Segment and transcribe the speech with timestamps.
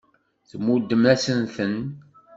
[0.49, 1.75] Tmuddem-asent-ten.